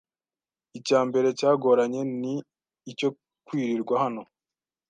Icyambere 0.77 1.27
cyagoranye 1.39 2.01
ni 2.21 2.35
icyo 2.91 3.09
kwirirwa 3.45 3.95
hano 4.03 4.21